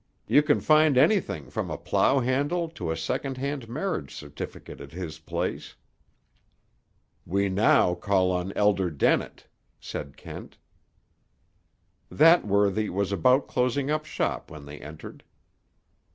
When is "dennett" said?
8.89-9.45